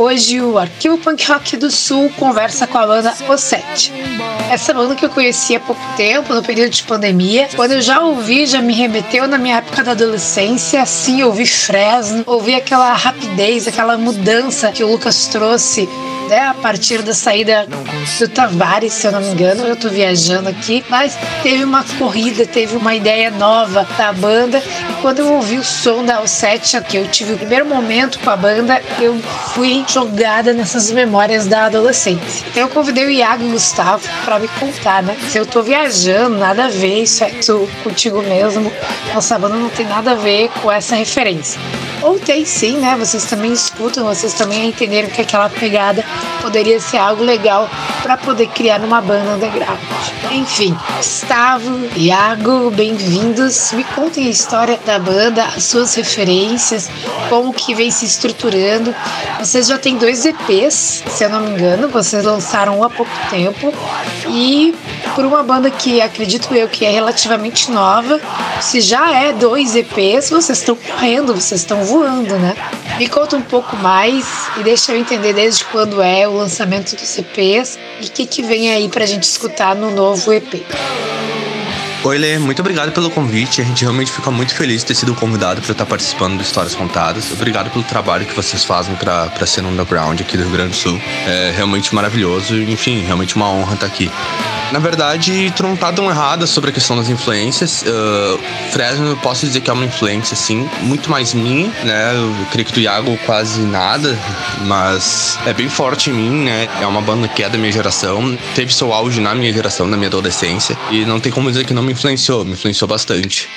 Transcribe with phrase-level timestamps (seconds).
[0.00, 3.92] Hoje o Arquivo Punk Rock do Sul conversa com a banda O Sete.
[4.50, 7.50] Essa banda que eu conheci há pouco tempo, no período de pandemia.
[7.54, 10.80] Quando eu já ouvi, já me remeteu na minha época da adolescência.
[10.80, 15.86] Assim, ouvi Fresno, ouvi aquela rapidez, aquela mudança que o Lucas trouxe
[16.30, 20.48] né, a partir da saída do Tavares, se eu não me engano, eu tô viajando
[20.48, 25.58] aqui, mas teve uma corrida, teve uma ideia nova da banda e quando eu ouvi
[25.58, 29.18] o som da O7, que eu tive o primeiro momento com a banda, eu
[29.54, 32.46] fui jogada nessas memórias da adolescência.
[32.48, 35.16] Então eu convidei o Iago e o Gustavo para me contar, né?
[35.28, 38.72] Se eu tô viajando, nada a ver, isso é tu contigo mesmo.
[39.12, 41.60] Nossa banda não tem nada a ver com essa referência.
[42.02, 42.96] Ou tem sim, né?
[42.98, 46.04] Vocês também escutam, vocês também entenderam que aquela pegada
[46.40, 47.68] poderia ser algo legal
[48.02, 49.78] para poder criar uma banda underground.
[50.32, 53.72] Enfim, Gustavo, Iago, bem-vindos.
[53.72, 56.90] Me contem a história da banda, as suas referências,
[57.28, 58.94] como que vem se estruturando.
[59.38, 63.72] Vocês já têm dois EPs, se eu não me engano, vocês lançaram há pouco tempo
[64.28, 64.74] e
[65.14, 68.20] por uma banda que acredito eu que é relativamente nova,
[68.60, 72.54] se já é dois EPs, vocês estão correndo, vocês estão voando, né?
[72.98, 74.26] Me conta um pouco mais
[74.58, 78.42] e deixa eu entender desde quando é o lançamento dos EPs e o que, que
[78.42, 80.62] vem aí pra gente escutar no novo EP.
[82.02, 83.60] Oi, Lê, muito obrigado pelo convite.
[83.60, 86.74] A gente realmente fica muito feliz de ter sido convidado para estar participando do Histórias
[86.74, 87.30] Contadas.
[87.30, 90.76] Obrigado pelo trabalho que vocês fazem para ser no underground aqui do Rio Grande do
[90.76, 90.98] Sul.
[91.26, 92.56] É realmente maravilhoso.
[92.56, 94.10] Enfim, realmente uma honra estar aqui.
[94.72, 97.82] Na verdade, tu não tá tão errada sobre a questão das influências.
[97.82, 98.38] Uh,
[98.70, 102.14] Fresno, eu posso dizer que é uma influência, assim, muito mais minha, né?
[102.14, 104.16] Eu creio que do Iago quase nada,
[104.66, 106.68] mas é bem forte em mim, né?
[106.80, 109.96] É uma banda que é da minha geração, teve seu auge na minha geração, na
[109.96, 113.48] minha adolescência, e não tem como dizer que não me influenciou, me influenciou bastante.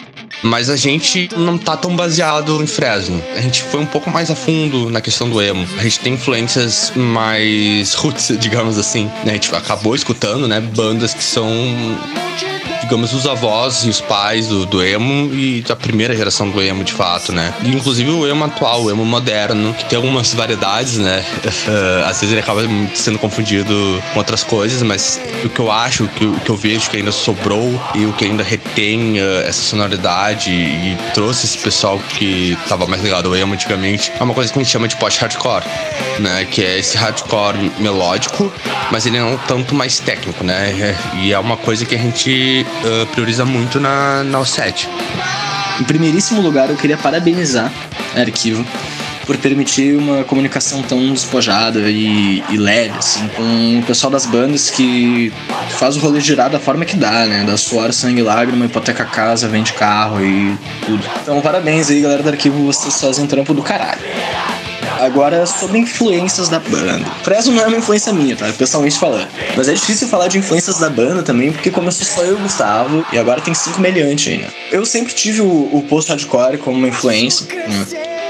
[0.43, 3.23] Mas a gente não tá tão baseado em Fresno.
[3.35, 5.65] A gente foi um pouco mais a fundo na questão do emo.
[5.77, 9.05] A gente tem influências mais roots, digamos assim.
[9.25, 9.31] Né?
[9.31, 11.47] A gente acabou escutando, né, bandas que são
[12.93, 16.83] digamos, os avós e os pais do, do emo e da primeira geração do emo,
[16.83, 17.51] de fato, né?
[17.63, 21.25] E, inclusive o emo atual, o emo moderno, que tem algumas variedades, né?
[21.43, 22.61] Uh, às vezes ele acaba
[22.93, 26.87] sendo confundido com outras coisas, mas o que eu acho, o que, que eu vejo
[26.87, 31.97] que ainda sobrou e o que ainda retém uh, essa sonoridade e trouxe esse pessoal
[31.97, 34.95] que tava mais ligado ao emo antigamente, é uma coisa que a gente chama de
[34.97, 35.63] post-hardcore,
[36.19, 36.45] né?
[36.45, 38.53] Que é esse hardcore melódico,
[38.91, 40.95] mas ele é um tanto mais técnico, né?
[41.23, 44.87] E é uma coisa que a gente uh, prioriza muito na, na O7.
[45.79, 47.71] Em primeiríssimo lugar, eu queria parabenizar
[48.15, 48.65] a Arquivo
[49.25, 54.69] por permitir uma comunicação tão despojada e, e, leve, assim, com o pessoal das bandas
[54.69, 55.31] que
[55.69, 57.43] faz o rolê girar da forma que dá, né?
[57.45, 61.03] Da suor, sangue, lágrima, hipoteca casa, vende carro e tudo.
[61.21, 64.01] Então, parabéns aí, galera do arquivo, vocês fazem trampo do caralho.
[64.99, 67.05] Agora, sobre influências da banda.
[67.23, 68.51] Fresno não é uma influência minha, tá?
[68.57, 69.27] Pessoalmente falando.
[69.55, 72.39] Mas é difícil falar de influências da banda também, porque começou só eu e o
[72.39, 74.47] Gustavo, e agora tem cinco meliantes né?
[74.71, 77.85] Eu sempre tive o, o post-hardcore como uma influência, né?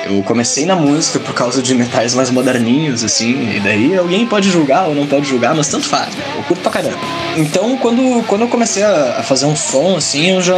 [0.06, 4.50] Eu comecei na música por causa de metais mais moderninhos, assim, e daí alguém pode
[4.50, 7.00] julgar ou não pode julgar, mas tanto faz, eu curto pra caramba.
[7.38, 10.56] Então, quando, quando eu comecei a fazer um som, assim, eu já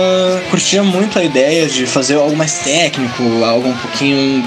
[0.49, 4.43] curtia muito a ideia de fazer algo mais técnico, algo um pouquinho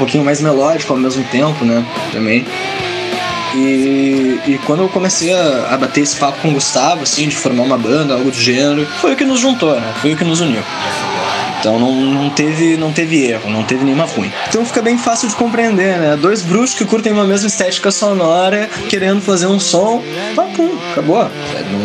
[0.00, 1.84] pouquinho mais melódico ao mesmo tempo, né?
[2.10, 2.46] Também.
[3.54, 7.36] E, e quando eu comecei a, a, bater esse papo com o Gustavo, assim, de
[7.36, 9.92] formar uma banda, algo do gênero, foi o que nos juntou, né?
[10.00, 10.62] Foi o que nos uniu.
[11.60, 14.32] Então não, não, teve, não teve erro, não teve nenhuma ruim.
[14.48, 16.16] Então fica bem fácil de compreender, né?
[16.16, 20.02] Dois bruxos que curtem uma mesma estética sonora, querendo fazer um som,
[20.34, 21.30] pá, pum, acabou.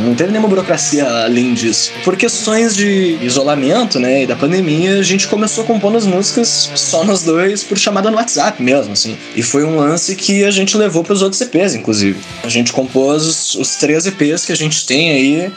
[0.06, 1.92] Não teve nenhuma burocracia além disso.
[2.06, 7.04] Por questões de isolamento, né, e da pandemia, a gente começou compondo as músicas só
[7.04, 9.18] nós dois por chamada no WhatsApp mesmo, assim.
[9.36, 12.20] E foi um lance que a gente levou para os outros EPs, inclusive.
[12.44, 15.52] A gente compôs os, os três EPs que a gente tem aí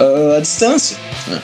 [0.00, 0.96] uh, à distância.
[1.26, 1.40] Né?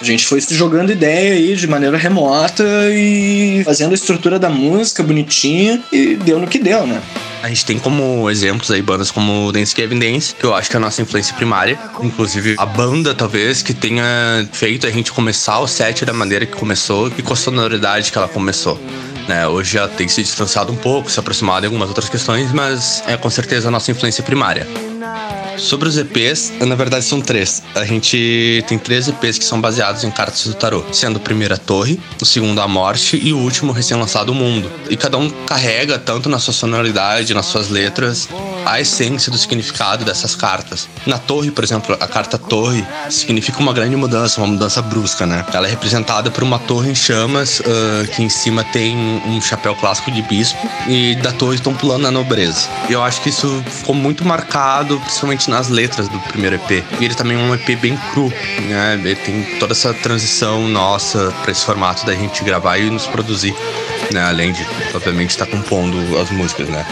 [0.00, 4.48] A gente foi se jogando ideia aí de maneira remota e fazendo a estrutura da
[4.48, 7.02] música bonitinha e deu no que deu, né?
[7.42, 10.76] A gente tem como exemplos aí bandas como Dance Kevin Dance, que eu acho que
[10.76, 11.78] é a nossa influência primária.
[12.00, 14.04] Inclusive, a banda, talvez, que tenha
[14.52, 18.18] feito a gente começar o set da maneira que começou e com a sonoridade que
[18.18, 18.80] ela começou.
[19.28, 23.02] Né, hoje já tem se distanciado um pouco, se aproximado em algumas outras questões, mas
[23.06, 24.66] é com certeza a nossa influência primária.
[25.58, 27.62] Sobre os EPs, na verdade são três.
[27.74, 31.54] A gente tem três EPs que são baseados em cartas do tarô, sendo o primeiro
[31.54, 34.70] a Torre, o segundo a Morte e o último recém-lançado o Mundo.
[34.88, 38.28] E cada um carrega, tanto na sua sonoridade, nas suas letras,
[38.64, 40.88] a essência do significado dessas cartas.
[41.06, 45.44] Na Torre, por exemplo, a carta Torre significa uma grande mudança, uma mudança brusca, né?
[45.52, 49.74] Ela é representada por uma torre em chamas, uh, que em cima tem um chapéu
[49.74, 52.68] clássico de bispo, e da torre estão pulando na nobreza.
[52.88, 56.84] E eu acho que isso ficou muito marcado, principalmente nas letras do primeiro EP.
[57.00, 58.32] E ele também é um EP bem cru,
[58.68, 58.94] né?
[58.94, 63.54] Ele tem toda essa transição nossa para esse formato da gente gravar e nos produzir.
[64.12, 66.86] Né, além de, obviamente, estar compondo as músicas, né?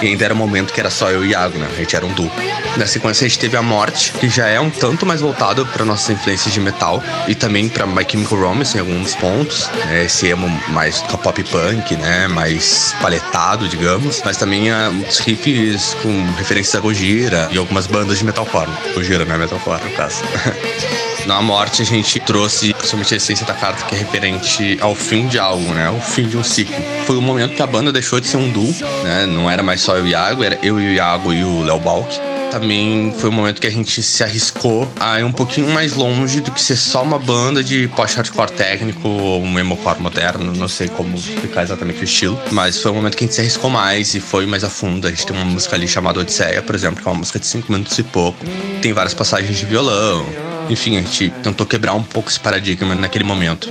[0.00, 1.68] E ainda era um momento que era só eu e Iago, né?
[1.72, 2.30] A gente era um duo.
[2.76, 5.84] Na sequência, a gente teve a Morte, que já é um tanto mais voltado para
[5.84, 9.68] nossas influências de metal e também para My Chemical Romance em alguns pontos.
[9.86, 10.04] Né?
[10.04, 12.28] Esse emo mais pop punk, né?
[12.28, 14.22] Mais paletado, digamos.
[14.24, 18.70] Mas também há muitos riffs com referências a Gojira e algumas bandas de metalcore.
[18.94, 20.22] Gojira não é metalcore, no caso.
[21.26, 25.26] Na morte, a gente trouxe somente a essência da carta que é referente ao fim
[25.26, 25.90] de algo, né?
[25.90, 26.74] O fim de um ciclo.
[27.06, 28.74] Foi o momento que a banda deixou de ser um duo,
[29.04, 29.26] né?
[29.26, 31.62] Não era mais só eu e o Iago, era eu e o Iago e o
[31.62, 35.68] Léo Balk também foi um momento que a gente se arriscou a ir um pouquinho
[35.68, 40.52] mais longe do que ser só uma banda de post-hardcore técnico ou um emocore moderno,
[40.52, 43.40] não sei como explicar exatamente o estilo, mas foi um momento que a gente se
[43.40, 45.06] arriscou mais e foi mais a fundo.
[45.06, 47.46] A gente tem uma música ali chamada Odisseia, por exemplo, que é uma música de
[47.46, 48.44] 5 minutos e pouco.
[48.82, 50.49] Tem várias passagens de violão.
[50.70, 53.68] Enfim, a gente tentou quebrar um pouco esse paradigma naquele momento.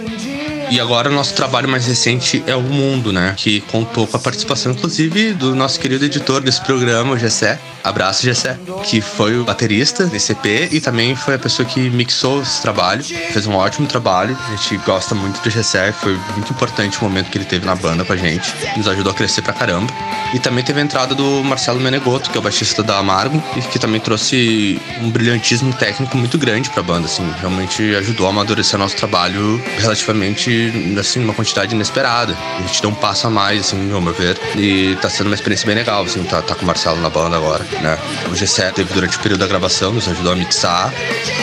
[0.71, 3.33] E agora o nosso trabalho mais recente é o Mundo, né?
[3.35, 7.59] Que contou com a participação, inclusive, do nosso querido editor desse programa, o Gessé.
[7.83, 8.55] Abraço, Gessé.
[8.83, 13.03] Que foi o baterista desse EP e também foi a pessoa que mixou esse trabalho.
[13.03, 14.37] Fez um ótimo trabalho.
[14.47, 15.91] A gente gosta muito do Gessé.
[15.91, 18.53] Foi muito importante o momento que ele teve na banda com a gente.
[18.77, 19.91] Nos ajudou a crescer pra caramba.
[20.33, 23.61] E também teve a entrada do Marcelo Menegoto, que é o baixista da Amargo, e
[23.61, 27.27] que também trouxe um brilhantismo técnico muito grande pra banda, assim.
[27.39, 30.58] Realmente ajudou a amadurecer nosso trabalho relativamente
[30.99, 32.35] assim, uma quantidade inesperada.
[32.57, 34.37] A gente deu um passo a mais, assim, ao meu ver.
[34.55, 37.37] E tá sendo uma experiência bem legal, assim, tá, tá com o Marcelo na banda
[37.37, 37.97] agora, né?
[38.27, 40.93] O G7 teve durante o período da gravação, nos ajudou a mixar.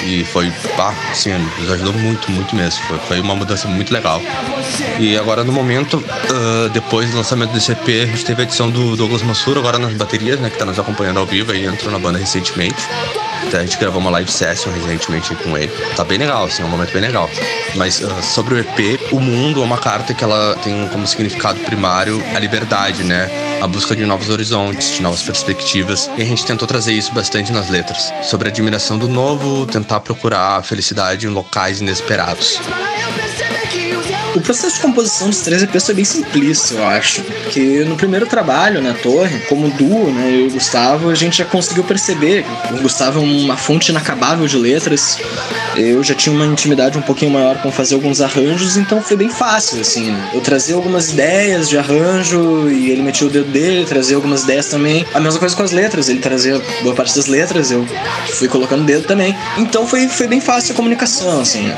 [0.05, 2.83] E foi, pá, assim, nos ajudou muito, muito mesmo.
[2.85, 4.21] Foi, foi uma mudança muito legal.
[4.99, 8.71] E agora, no momento, uh, depois do lançamento desse EP, a gente teve a edição
[8.71, 10.51] do Douglas Mansur, agora nas baterias, né?
[10.51, 12.77] Que tá nos acompanhando ao vivo e entrou na banda recentemente.
[13.55, 15.73] A gente gravou uma live session recentemente com ele.
[15.95, 17.31] Tá bem legal, assim, é um momento bem legal.
[17.75, 21.59] Mas uh, sobre o EP, o mundo é uma carta que ela tem como significado
[21.61, 23.31] primário a liberdade, né?
[23.63, 26.11] A busca de novos horizontes, de novas perspectivas.
[26.17, 28.13] E a gente tentou trazer isso bastante nas letras.
[28.23, 32.61] Sobre a admiração do novo, tentar procurar a felicidade em locais inesperados.
[34.37, 37.23] O processo de composição dos três EPs foi bem simplista, eu acho.
[37.23, 41.39] Porque no primeiro trabalho, na torre, como duo, né, eu e o Gustavo, a gente
[41.39, 42.45] já conseguiu perceber.
[42.71, 45.19] O Gustavo é uma fonte inacabável de letras.
[45.75, 49.31] Eu já tinha uma intimidade um pouquinho maior com fazer alguns arranjos, então foi bem
[49.31, 50.11] fácil, assim.
[50.11, 50.31] Né?
[50.35, 54.67] Eu trazia algumas ideias de arranjo e ele metia o dedo dele, trazia algumas ideias
[54.67, 55.07] também.
[55.15, 57.87] A mesma coisa com as letras, ele trazia boa parte das letras, eu
[58.35, 59.35] fui colocando o dedo também.
[59.57, 61.73] Então foi, foi bem fácil a comunicação, assim.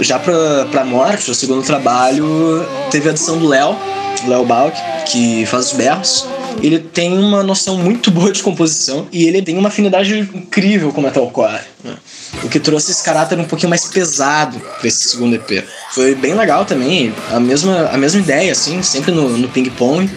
[0.00, 3.74] Já pra, pra morte, o segundo trabalho trabalho teve a adição do Léo,
[4.26, 4.76] Léo Balk,
[5.06, 6.26] que faz os berros.
[6.62, 11.00] Ele tem uma noção muito boa de composição e ele tem uma afinidade incrível com
[11.00, 11.60] metalcore.
[11.82, 11.96] Né?
[12.42, 15.64] O que trouxe esse caráter um pouquinho mais pesado para esse segundo EP.
[15.92, 20.10] Foi bem legal também, a mesma, a mesma ideia, assim, sempre no, no ping-pong.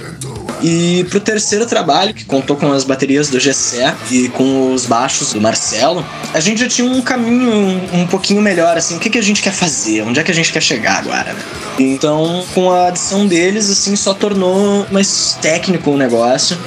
[0.62, 5.34] E pro terceiro trabalho, que contou com as baterias do Gessé e com os baixos
[5.34, 9.10] do Marcelo, a gente já tinha um caminho um, um pouquinho melhor, assim, o que,
[9.10, 11.42] que a gente quer fazer, onde é que a gente quer chegar agora, né?
[11.80, 16.58] Então, com a adição deles, assim, só tornou mais técnico o negócio,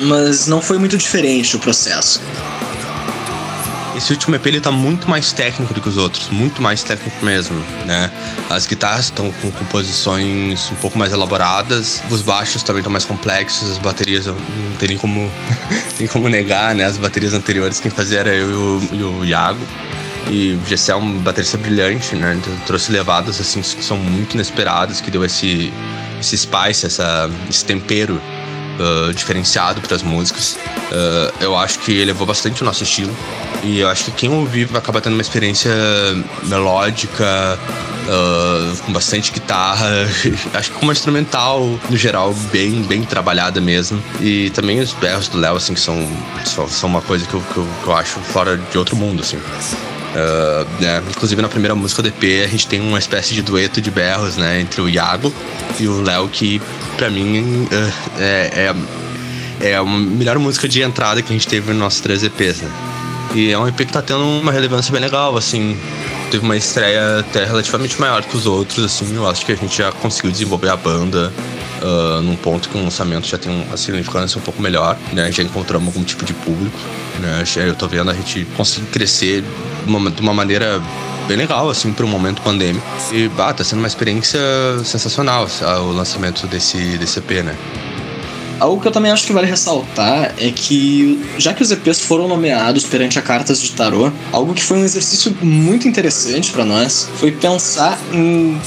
[0.00, 2.20] mas não foi muito diferente o processo.
[3.96, 7.24] Esse último EP ele tá muito mais técnico do que os outros, muito mais técnico
[7.24, 8.10] mesmo, né?
[8.50, 13.70] As guitarras estão com composições um pouco mais elaboradas, os baixos também estão mais complexos,
[13.70, 14.36] as baterias não
[14.78, 15.30] tem nem como,
[15.96, 16.84] tem como negar, né?
[16.84, 19.64] As baterias anteriores quem fazia era eu e o, e o Iago.
[20.30, 22.34] E o Gessé é um baterista brilhante, né?
[22.34, 25.72] Então, trouxe levadas assim que são muito inesperadas, que deu esse,
[26.18, 28.20] esse spice, essa, esse tempero
[28.78, 30.58] uh, diferenciado para as músicas.
[30.90, 33.14] Uh, eu acho que elevou bastante o nosso estilo.
[33.62, 35.72] E eu acho que quem ouvir vai acabar tendo uma experiência
[36.44, 37.58] melódica,
[38.04, 39.88] uh, com bastante guitarra.
[40.54, 44.02] acho que com uma instrumental, no geral, bem, bem trabalhada mesmo.
[44.20, 46.06] E também os berros do Léo, assim, que são,
[46.68, 49.38] são uma coisa que eu, que eu, que eu acho fora de outro mundo, assim.
[50.14, 51.02] Uh, né?
[51.10, 54.36] Inclusive na primeira música do EP a gente tem uma espécie de dueto de berros,
[54.36, 54.60] né?
[54.60, 55.32] Entre o Iago
[55.80, 56.62] e o Léo, que
[56.96, 58.72] pra mim uh, é,
[59.60, 62.62] é, é, a melhor música de entrada que a gente teve nos nossos três EPs,
[62.62, 62.70] né?
[63.34, 65.76] E é um EP que tá tendo uma relevância bem legal, assim.
[66.30, 69.16] Teve uma estreia até relativamente maior que os outros, assim.
[69.16, 71.32] Eu acho que a gente já conseguiu desenvolver a banda
[71.84, 75.30] uh, num ponto que o lançamento já tem uma significância um pouco melhor, né?
[75.30, 76.76] Já encontramos algum tipo de público,
[77.20, 77.44] né?
[77.56, 79.44] Eu tô vendo a gente conseguir crescer
[79.84, 80.82] de uma, de uma maneira
[81.28, 82.84] bem legal, assim, para um momento pandêmico.
[83.12, 84.40] E, bah, tá sendo uma experiência
[84.84, 85.46] sensacional
[85.80, 87.56] o lançamento desse, desse EP, né?
[88.60, 92.28] Algo que eu também acho que vale ressaltar é que, já que os EPs foram
[92.28, 97.08] nomeados perante a cartas de tarô, algo que foi um exercício muito interessante para nós
[97.16, 98.58] foi pensar em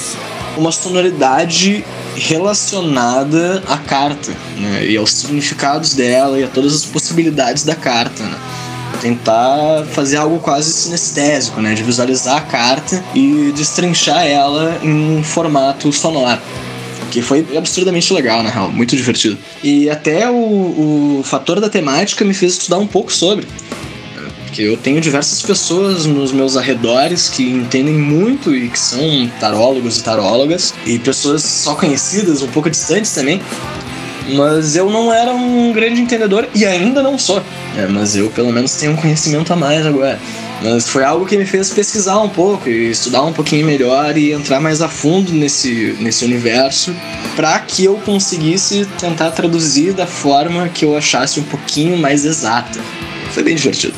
[0.58, 1.86] uma sonoridade
[2.18, 8.24] relacionada à carta né, e aos significados dela e a todas as possibilidades da carta.
[8.24, 8.38] Né?
[9.02, 15.24] Tentar fazer algo quase sinestésico, né, de visualizar a carta e destrinchar ela em um
[15.24, 16.42] formato sonoro
[17.12, 19.38] que foi absurdamente legal, na real, muito divertido.
[19.64, 23.48] E até o, o fator da temática me fez estudar um pouco sobre.
[24.58, 30.04] Eu tenho diversas pessoas nos meus arredores que entendem muito e que são tarólogos e
[30.04, 33.42] tarólogas, e pessoas só conhecidas, um pouco distantes também.
[34.36, 37.42] Mas eu não era um grande entendedor e ainda não sou.
[37.78, 40.20] É, mas eu pelo menos tenho um conhecimento a mais agora.
[40.62, 44.32] Mas foi algo que me fez pesquisar um pouco e estudar um pouquinho melhor e
[44.32, 46.94] entrar mais a fundo nesse, nesse universo
[47.36, 52.80] para que eu conseguisse tentar traduzir da forma que eu achasse um pouquinho mais exata.
[53.32, 53.94] Foi bem divertido.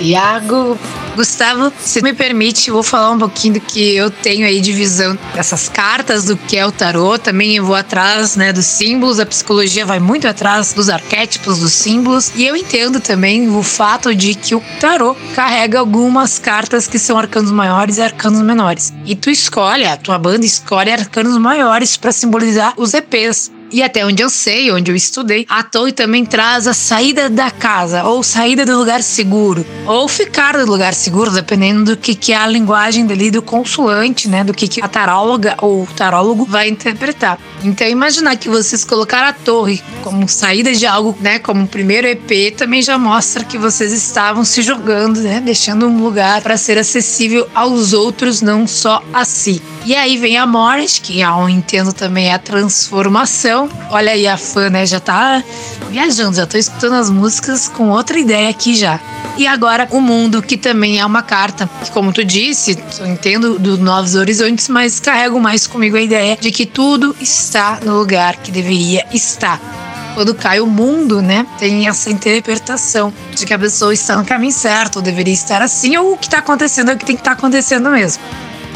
[0.00, 0.78] Iago,
[1.14, 5.16] Gustavo, se me permite, vou falar um pouquinho do que eu tenho aí de visão
[5.32, 7.16] dessas cartas, do que é o tarô.
[7.18, 11.72] Também eu vou atrás né, dos símbolos, a psicologia vai muito atrás dos arquétipos, dos
[11.72, 12.32] símbolos.
[12.34, 17.16] E eu entendo também o fato de que o tarô carrega algumas cartas que são
[17.16, 18.92] arcanos maiores e arcanos menores.
[19.04, 23.53] E tu escolhe, a tua banda escolhe arcanos maiores para simbolizar os EPs.
[23.74, 27.50] E até onde eu sei, onde eu estudei, a torre também traz a saída da
[27.50, 32.32] casa, ou saída do lugar seguro, ou ficar do lugar seguro, dependendo do que, que
[32.32, 34.44] é a linguagem dali do consulante, né?
[34.44, 37.36] Do que, que a taróloga ou tarólogo vai interpretar.
[37.64, 41.40] Então, imaginar que vocês colocaram a torre como saída de algo, né?
[41.40, 45.40] Como primeiro EP, também já mostra que vocês estavam se jogando, né?
[45.40, 49.60] Deixando um lugar para ser acessível aos outros, não só a si.
[49.84, 53.68] E aí vem a morte, que eu entendo também é a transformação.
[53.90, 54.86] Olha aí a fã, né?
[54.86, 55.44] Já tá
[55.90, 58.98] viajando, já tô escutando as músicas com outra ideia aqui já.
[59.36, 63.58] E agora o mundo, que também é uma carta, que como tu disse, eu entendo
[63.58, 68.36] dos novos horizontes, mas carrego mais comigo a ideia de que tudo está no lugar
[68.36, 69.60] que deveria estar
[70.14, 74.52] quando cai o mundo, né, tem essa interpretação de que a pessoa está no caminho
[74.52, 77.20] certo, ou deveria estar assim, ou o que está acontecendo é o que tem que
[77.20, 78.22] estar tá acontecendo mesmo.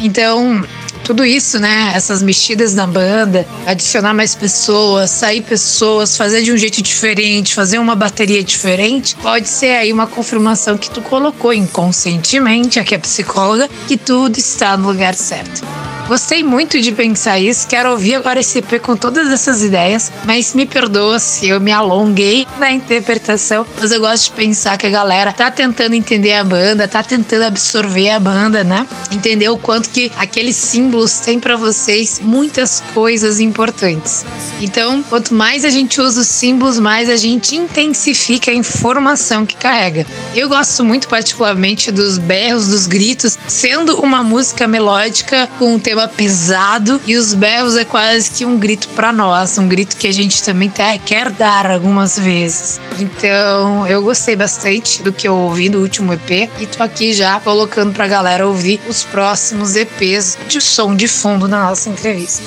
[0.00, 0.65] Então,
[1.09, 1.93] tudo isso, né?
[1.95, 7.79] Essas mexidas na banda, adicionar mais pessoas, sair pessoas, fazer de um jeito diferente, fazer
[7.79, 13.71] uma bateria diferente, pode ser aí uma confirmação que tu colocou inconscientemente, aqui é psicóloga,
[13.87, 15.78] que tudo está no lugar certo.
[16.09, 20.55] Gostei muito de pensar isso, quero ouvir agora esse EP com todas essas ideias, mas
[20.55, 24.91] me perdoa se eu me alonguei na interpretação, mas eu gosto de pensar que a
[24.91, 28.87] galera tá tentando entender a banda, tá tentando absorver a banda, né?
[29.12, 34.25] Entender o quanto que aqueles símbolos têm para vocês muitas coisas importantes.
[34.62, 39.57] Então, quanto mais a gente usa os símbolos, mais a gente intensifica a informação que
[39.57, 40.07] carrega.
[40.35, 45.98] Eu gosto muito particularmente dos berros, dos gritos, sendo uma música melódica com um tema
[45.99, 50.07] tema pesado e os berros é quase que um grito para nós, um grito que
[50.07, 50.71] a gente também
[51.05, 52.81] quer dar algumas vezes.
[53.00, 57.40] Então, eu gostei bastante do que eu ouvi do último EP e tô aqui já
[57.40, 62.43] colocando pra galera ouvir os próximos EPs de som de fundo na nossa entrevista.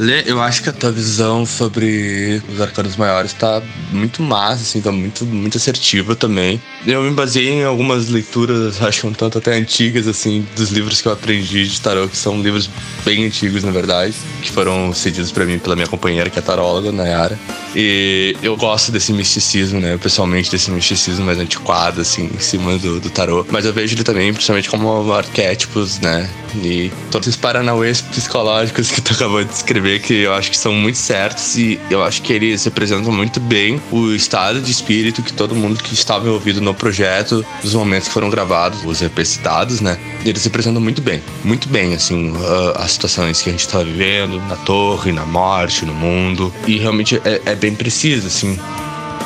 [0.00, 3.60] Lê, eu acho que a tua visão sobre os arcanos maiores tá
[3.92, 6.58] muito massa, assim, tá muito, muito assertiva também.
[6.86, 11.08] Eu me baseei em algumas leituras, acho um tanto até antigas, assim, dos livros que
[11.08, 12.70] eu aprendi de tarô, que são livros
[13.04, 16.90] bem antigos, na verdade, que foram cedidos para mim pela minha companheira, que é taróloga,
[16.90, 17.38] Nayara.
[17.74, 23.00] E eu gosto desse misticismo, né, pessoalmente, desse misticismo mais antiquado, assim, em cima do,
[23.00, 23.46] do tarô.
[23.50, 29.00] Mas eu vejo ele também, principalmente, como arquétipos, né, e todos esses paranauês psicológicos que
[29.00, 32.32] tu acabou de descrever, que eu acho que são muito certos e eu acho que
[32.32, 36.74] eles representam muito bem o estado de espírito que todo mundo que estava envolvido no
[36.74, 39.98] projeto, nos momentos que foram gravados, os EP citados, né?
[40.24, 44.40] Eles representam muito bem, muito bem, assim, uh, as situações que a gente está vivendo,
[44.48, 46.52] na torre, na morte, no mundo.
[46.66, 48.58] E realmente é, é bem preciso, assim.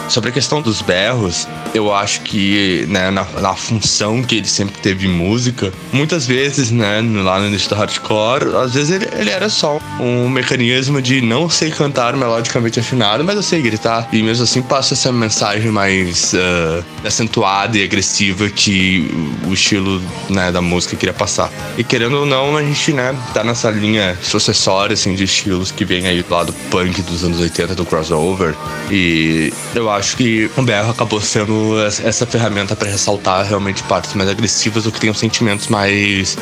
[0.08, 4.80] Sobre a questão dos berros, eu acho que né, na, na, função que ele sempre
[4.80, 9.30] teve em música, muitas vezes, né, lá no início do hardcore, às vezes ele, ele
[9.30, 14.08] era só um mecanismo de não sei cantar melodicamente afinado, mas eu sei gritar.
[14.12, 19.11] E mesmo assim passa essa mensagem mais uh, acentuada e agressiva que
[19.46, 21.50] o estilo né, da música queria passar.
[21.78, 25.84] E querendo ou não, a gente né, tá nessa linha sucessória assim, de estilos que
[25.84, 28.54] vem aí do lado punk dos anos 80, do crossover.
[28.90, 34.28] E eu acho que o berro acabou sendo essa ferramenta para ressaltar realmente partes mais
[34.28, 36.36] agressivas ou que tenham sentimentos mais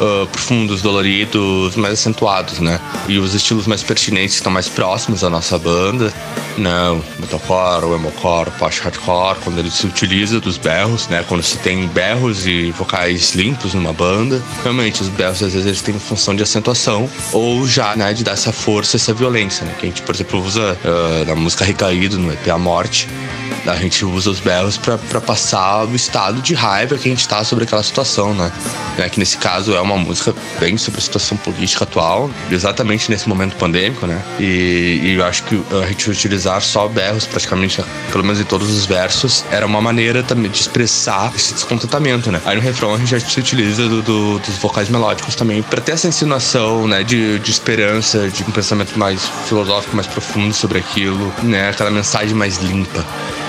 [0.00, 2.80] uh, profundos, doloridos, mais acentuados, né?
[3.06, 6.12] E os estilos mais pertinentes estão mais próximos da nossa banda,
[6.56, 6.90] né?
[6.90, 11.24] O metalcore, o emocore, o post-hardcore, quando ele se utiliza dos berros, né?
[11.28, 15.82] Quando se tem berros e vocais limpos numa banda, realmente os berros às vezes eles
[15.82, 19.74] têm função de acentuação ou já, né, de dar essa força, essa violência, né?
[19.78, 23.47] Que a gente, por exemplo, usa uh, na música Recaído, no EP A Morte, much.
[23.72, 27.44] A gente usa os berros para passar o estado de raiva que a gente tá
[27.44, 28.50] sobre aquela situação, né?
[28.96, 33.28] É, que nesse caso é uma música bem sobre a situação política atual, exatamente nesse
[33.28, 34.22] momento pandêmico, né?
[34.40, 38.70] E, e eu acho que a gente utilizar só berros praticamente, pelo menos em todos
[38.70, 42.40] os versos, era uma maneira também de expressar esse descontentamento, né?
[42.44, 45.80] Aí no refrão a gente já se utiliza do, do, dos vocais melódicos também para
[45.80, 47.02] ter essa insinuação, né?
[47.02, 51.68] De, de esperança, de um pensamento mais filosófico, mais profundo sobre aquilo, né?
[51.68, 53.04] Aquela mensagem mais limpa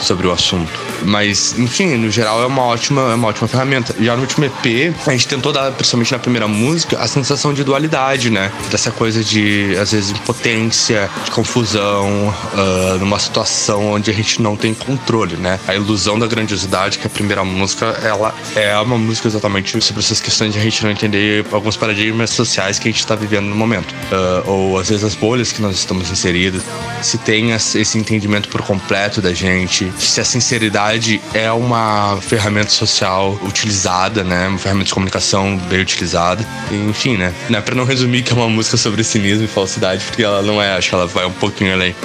[0.10, 0.72] sobre o assunto.
[1.06, 3.96] Mas, enfim, no geral é uma ótima, é uma ótima ferramenta.
[4.00, 7.64] Já no último EP, a gente tentou dar, principalmente na primeira música, a sensação de
[7.64, 8.52] dualidade, né?
[8.72, 14.56] Dessa coisa de, às vezes, impotência, de confusão, uh, numa situação onde a gente não
[14.56, 15.60] tem controle, né?
[15.68, 20.20] A ilusão da grandiosidade, que a primeira música, ela é uma música exatamente sobre essas
[20.20, 23.56] questões de a gente não entender alguns paradigmas sociais que a gente está vivendo no
[23.56, 23.94] momento.
[24.12, 26.64] Uh, ou, às vezes, as bolhas que nós estamos inseridos.
[27.04, 33.40] Se tem esse entendimento por completo da gente, se a sinceridade é uma ferramenta social
[33.44, 34.48] utilizada, né?
[34.48, 36.46] Uma ferramenta de comunicação bem utilizada.
[36.72, 37.34] Enfim, né?
[37.50, 40.42] Não é pra não resumir que é uma música sobre cinismo e falsidade, porque ela
[40.42, 41.96] não é, acho que ela vai um pouquinho além.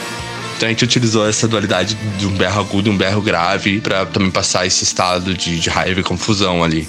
[0.56, 4.06] Então a gente utilizou essa dualidade de um berro agudo e um berro grave para
[4.06, 6.88] também passar esse estado de, de raiva e confusão ali.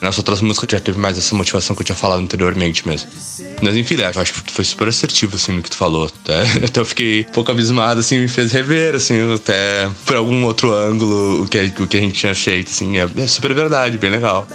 [0.00, 3.10] Nas outras músicas já teve mais essa motivação que eu tinha falado anteriormente mesmo.
[3.60, 6.06] Mas enfim, eu acho que foi super assertivo, assim, no que tu falou.
[6.06, 10.44] Até, até eu fiquei um pouco abismado, assim, me fez rever, assim, até por algum
[10.44, 12.96] outro ângulo o que, o que a gente tinha feito, assim.
[12.96, 14.48] É, é super verdade, bem legal.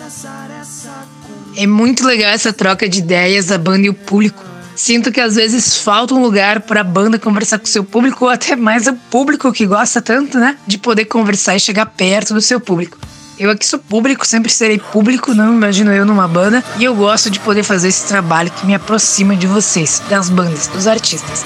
[1.56, 4.44] É muito legal essa troca de ideias da banda e o público.
[4.76, 8.26] Sinto que às vezes falta um lugar para a banda conversar com o seu público,
[8.26, 10.58] ou até mais o público que gosta tanto, né?
[10.68, 12.98] De poder conversar e chegar perto do seu público.
[13.38, 17.30] Eu aqui sou público, sempre serei público, não imagino eu numa banda, e eu gosto
[17.30, 21.46] de poder fazer esse trabalho que me aproxima de vocês, das bandas, dos artistas.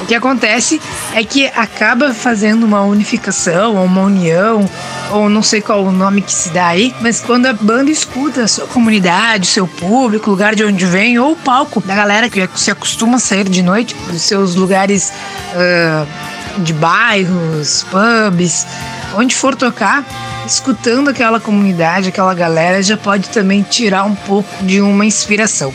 [0.00, 0.80] O que acontece
[1.12, 4.64] é que acaba fazendo uma unificação, ou uma união,
[5.10, 8.44] ou não sei qual o nome que se dá aí, mas quando a banda escuta
[8.44, 12.48] a sua comunidade, seu público, lugar de onde vem, ou o palco da galera que
[12.54, 15.12] se acostuma a sair de noite dos seus lugares
[15.52, 18.66] uh, de bairros, pubs,
[19.14, 20.04] onde for tocar,
[20.48, 25.72] escutando aquela comunidade, aquela galera, já pode também tirar um pouco de uma inspiração.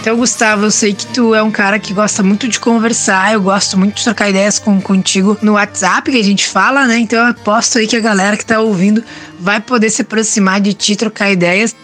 [0.00, 3.40] Então, Gustavo, eu sei que tu é um cara que gosta muito de conversar, eu
[3.40, 6.98] gosto muito de trocar ideias com, contigo no WhatsApp, que a gente fala, né?
[6.98, 9.02] Então eu aposto aí que a galera que tá ouvindo
[9.40, 11.74] vai poder se aproximar de ti, trocar ideias.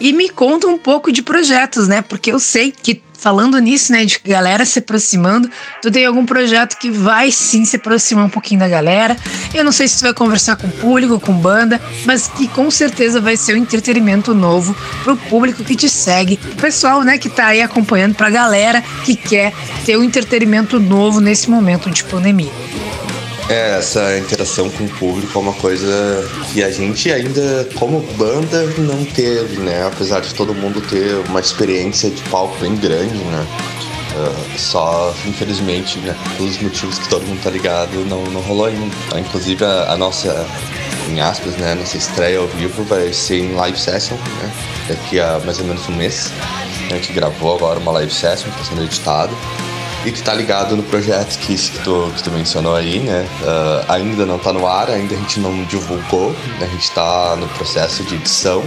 [0.00, 2.02] E me conta um pouco de projetos, né?
[2.02, 5.50] Porque eu sei que falando nisso, né, de galera se aproximando,
[5.82, 9.16] tu tem algum projeto que vai sim se aproximar um pouquinho da galera.
[9.52, 12.70] Eu não sei se tu vai conversar com o público, com banda, mas que com
[12.70, 17.46] certeza vai ser um entretenimento novo pro público que te segue, pessoal, né, que tá
[17.46, 19.52] aí acompanhando, pra galera que quer
[19.84, 22.52] ter um entretenimento novo nesse momento de pandemia.
[23.48, 28.64] É, essa interação com o público é uma coisa que a gente ainda, como banda,
[28.76, 29.86] não teve, né?
[29.86, 33.46] Apesar de todo mundo ter uma experiência de palco bem grande, né?
[34.18, 38.94] Uh, só, infelizmente, né, pelos motivos que todo mundo tá ligado, não, não rolou ainda.
[39.18, 40.46] Inclusive, a, a nossa,
[41.08, 44.52] em aspas, né, nossa estreia ao vivo vai ser em live session, né?
[44.88, 46.30] Daqui a mais ou menos um mês.
[46.90, 49.34] A gente gravou agora uma live session, está sendo editado
[50.04, 53.26] e que está ligado no projeto que, que, tu, que tu mencionou aí, né?
[53.42, 56.66] Uh, ainda não está no ar, ainda a gente não divulgou, né?
[56.66, 58.62] a gente está no processo de edição,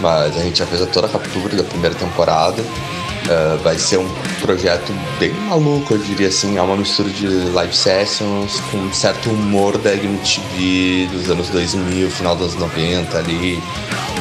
[0.00, 2.62] mas a gente já fez toda a captura da primeira temporada.
[2.62, 4.08] Uh, vai ser um
[4.42, 6.58] projeto bem maluco, eu diria assim.
[6.58, 12.10] É uma mistura de live sessions com um certo humor da MTV dos anos 2000,
[12.10, 13.62] final dos 90 ali.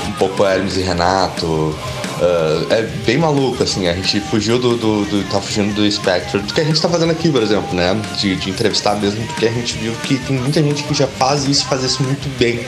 [0.07, 1.75] Um pouco Hermes e Renato,
[2.23, 6.41] Uh, é bem maluco, assim, a gente fugiu do, do, do, tá fugindo do espectro
[6.41, 7.99] do que a gente tá fazendo aqui, por exemplo, né?
[8.17, 11.43] De, de entrevistar mesmo, porque a gente viu que tem muita gente que já faz
[11.45, 12.65] isso, faz isso muito bem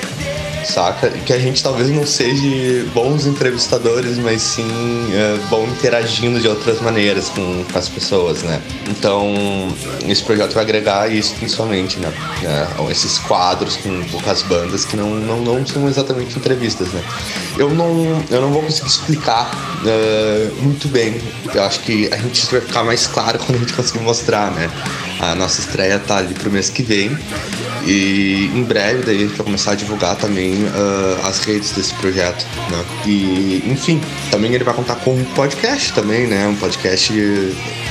[0.66, 1.10] saca?
[1.10, 4.68] Que a gente talvez não seja bons entrevistadores, mas sim
[5.14, 8.62] é, bom interagindo de outras maneiras com, com, as pessoas, né?
[8.90, 9.34] Então,
[10.08, 12.12] esse projeto vai agregar isso principalmente, né?
[12.44, 17.04] É, esses quadros com poucas bandas que não, não, não são exatamente entrevistas, né?
[17.58, 19.52] Eu não, eu não vou conseguir explicar
[19.82, 21.20] uh, muito bem.
[21.54, 24.70] Eu acho que a gente vai ficar mais claro quando a gente conseguir mostrar, né?
[25.20, 27.18] A nossa estreia tá ali pro mês que vem.
[27.86, 31.94] E em breve daí a gente vai começar a divulgar também uh, as redes desse
[31.96, 32.86] projeto, né?
[33.06, 36.48] E enfim, também ele vai contar com um podcast também, né?
[36.48, 37.14] Um podcast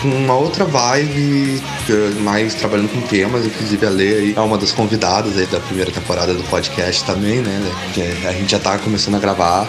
[0.03, 1.63] com uma outra vibe,
[2.21, 5.91] mais trabalhando com temas, inclusive a Lê aí é uma das convidadas aí da primeira
[5.91, 7.73] temporada do podcast também, né?
[8.29, 9.69] A gente já tá começando a gravar.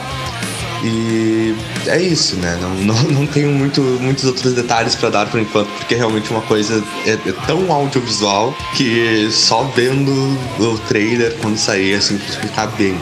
[0.84, 1.56] E
[1.88, 2.58] é isso, né?
[2.62, 6.42] Não, não, não tenho muito, muitos outros detalhes para dar por enquanto, porque realmente uma
[6.42, 10.12] coisa é, é, tão audiovisual que só vendo
[10.60, 12.98] o trailer quando sair, assim, pra explicar bem.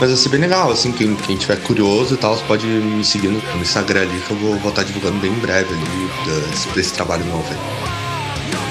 [0.00, 3.28] Mas vai ser bem legal, assim, quem, quem tiver curioso e tal, pode me seguir
[3.28, 6.68] no, no Instagram ali, que eu vou, vou estar divulgando bem em breve ali desse,
[6.68, 7.88] desse trabalho novo aí.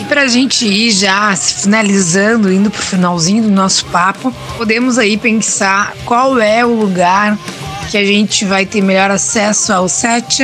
[0.01, 5.93] E pra gente ir já finalizando, indo pro finalzinho do nosso papo, podemos aí pensar
[6.05, 7.37] qual é o lugar
[7.89, 10.43] que a gente vai ter melhor acesso ao set,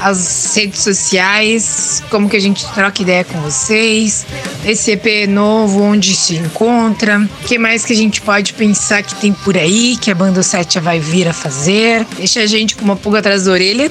[0.00, 4.26] às redes sociais, como que a gente troca ideia com vocês,
[4.64, 9.14] esse EP novo, onde se encontra, o que mais que a gente pode pensar que
[9.14, 12.06] tem por aí, que a banda 7 vai vir a fazer.
[12.16, 13.90] Deixa a gente com uma pulga atrás da orelha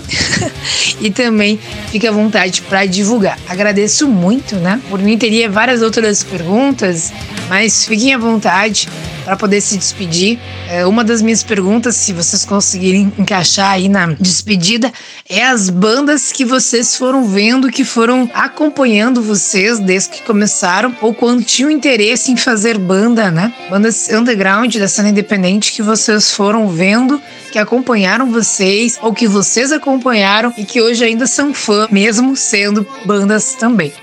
[1.02, 1.60] e também
[1.92, 3.40] fique à vontade para divulgar.
[3.48, 4.80] Agradeço muito, né?
[4.90, 7.12] Por mim teria várias outras perguntas,
[7.50, 8.88] mas fiquem à vontade
[9.24, 10.40] para poder se despedir.
[10.70, 14.92] É, uma das minhas perguntas, se vocês conseguirem encaixar aí na despedida,
[15.30, 21.14] é as bandas que vocês foram vendo, que foram acompanhando vocês desde que começaram, ou
[21.14, 23.54] quando tinham interesse em fazer banda, né?
[23.70, 27.22] Bandas underground da cena independente que vocês foram vendo
[27.54, 32.86] que acompanharam vocês ou que vocês acompanharam e que hoje ainda são fã, mesmo sendo
[33.06, 33.94] bandas também.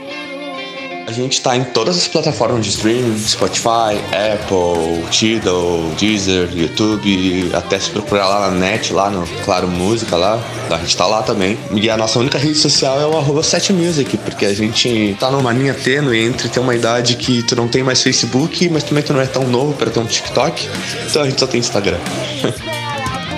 [1.10, 3.98] A gente está em todas as plataformas de streaming, Spotify,
[4.32, 10.40] Apple, Tidal, Deezer, YouTube, até se procurar lá na net, lá no Claro Música lá,
[10.70, 11.58] a gente tá lá também.
[11.72, 15.52] E a nossa única rede social é o arroba 7music, porque a gente tá numa
[15.52, 19.12] linha tênue entre ter uma idade que tu não tem mais Facebook, mas também tu
[19.12, 20.68] não é tão novo para ter um TikTok,
[21.10, 21.98] então a gente só tem Instagram.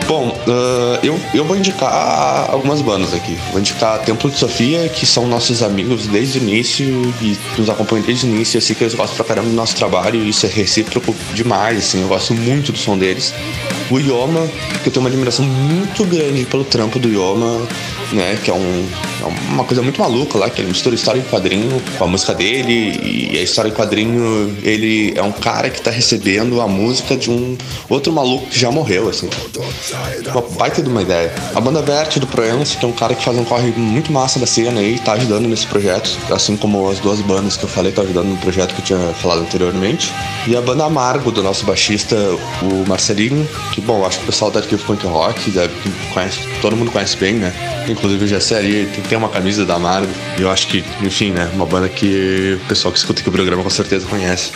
[0.07, 3.39] Bom, uh, eu, eu vou indicar algumas bandas aqui.
[3.51, 8.05] Vou indicar Templo de Sofia, que são nossos amigos desde o início e nos acompanham
[8.05, 8.59] desde o início.
[8.59, 11.79] Eu sei que eles gostam pra caramba do nosso trabalho e isso é recíproco demais,
[11.79, 12.03] assim.
[12.03, 13.33] Eu gosto muito do som deles.
[13.91, 14.49] O Ioma,
[14.83, 17.67] que eu tenho uma admiração muito grande pelo trampo do Ioma
[18.13, 18.39] né?
[18.43, 18.89] Que é, um,
[19.23, 22.35] é uma coisa muito maluca lá, que ele mistura história em quadrinho com a música
[22.35, 22.99] dele.
[23.03, 27.31] E a história em quadrinho, ele é um cara que tá recebendo a música de
[27.31, 27.57] um
[27.89, 29.29] outro maluco que já morreu, assim.
[30.31, 31.33] Uma baita de uma ideia.
[31.55, 34.39] A banda Vert do Proença, que é um cara que faz um corre muito massa
[34.39, 37.93] da cena aí, tá ajudando nesse projeto, assim como as duas bandas que eu falei,
[37.93, 40.13] tá ajudando no projeto que eu tinha falado anteriormente.
[40.47, 42.17] E a banda Amargo, do nosso baixista,
[42.63, 45.75] o Marcelinho, que, bom, acho que o pessoal da Arquivo Punk Rock deve,
[46.13, 47.53] conhece, todo mundo conhece bem, né?
[47.89, 50.13] Inclusive o Jessé ali tem uma camisa da Amargo.
[50.39, 51.51] E eu acho que, enfim, né?
[51.55, 54.53] Uma banda que o pessoal que escuta aqui o programa com certeza conhece.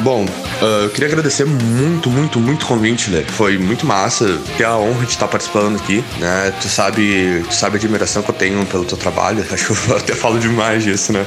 [0.00, 0.26] Bom,
[0.60, 3.24] uh, eu queria agradecer muito, muito, muito o convite, né?
[3.28, 6.52] Foi muito massa ter a honra de estar participando aqui, né?
[6.60, 9.96] Tu sabe, tu sabe a admiração que eu tenho pelo teu trabalho, acho que eu
[9.96, 11.20] até falo demais disso, né?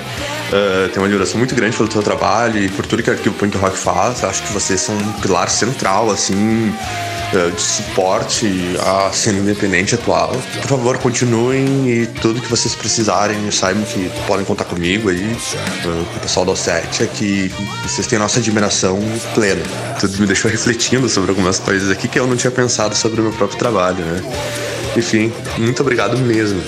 [0.50, 3.58] Uh, tenho uma admiração muito grande pelo teu trabalho e por tudo que o Punk
[3.58, 4.24] Rock faz.
[4.24, 6.74] Acho que vocês são um pilar central, assim,
[7.32, 8.48] de suporte
[8.80, 10.32] à cena independente atual.
[10.62, 16.06] Por favor, continuem e tudo que vocês precisarem, saibam que podem contar comigo aí, eh,
[16.12, 17.52] com o pessoal da O7, é que
[17.84, 19.00] vocês têm nossa admiração
[19.36, 19.62] plena.
[20.00, 23.24] Tudo me deixou refletindo sobre algumas coisas aqui que eu não tinha pensado sobre o
[23.24, 24.22] meu próprio trabalho, né?
[24.98, 26.62] Enfim, muito obrigado mesmo,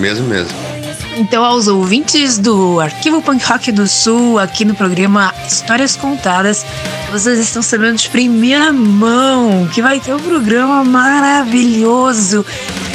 [0.00, 0.74] mesmo mesmo.
[1.16, 6.66] Então, aos ouvintes do Arquivo Punk Rock do Sul, aqui no programa Histórias Contadas,
[7.14, 12.44] vocês estão sabendo de primeira mão que vai ter um programa maravilhoso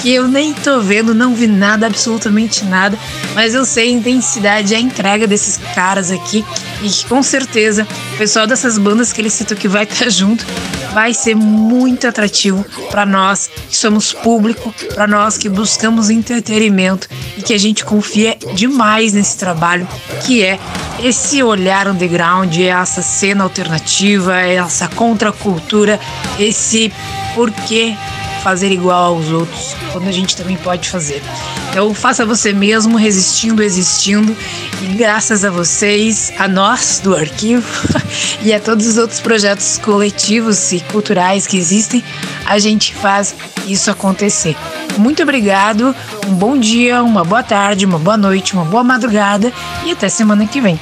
[0.01, 2.99] que eu nem tô vendo, não vi nada, absolutamente nada,
[3.33, 6.43] mas eu sei a intensidade a entrega desses caras aqui.
[6.81, 10.45] E que com certeza o pessoal dessas bandas que ele citou que vai estar junto
[10.93, 17.41] vai ser muito atrativo para nós que somos público, para nós que buscamos entretenimento e
[17.41, 19.87] que a gente confia demais nesse trabalho
[20.25, 20.59] que é
[21.01, 25.99] esse olhar underground, essa cena alternativa, essa contracultura,
[26.37, 26.91] esse
[27.35, 27.95] porquê
[28.39, 31.21] fazer igual aos outros, quando a gente também pode fazer.
[31.69, 34.35] Então faça você mesmo, resistindo, existindo,
[34.81, 37.67] e graças a vocês, a nós do arquivo
[38.41, 42.03] e a todos os outros projetos coletivos e culturais que existem,
[42.45, 43.35] a gente faz
[43.67, 44.55] isso acontecer.
[44.97, 45.95] Muito obrigado,
[46.27, 49.53] um bom dia, uma boa tarde, uma boa noite, uma boa madrugada
[49.85, 50.79] e até semana que vem.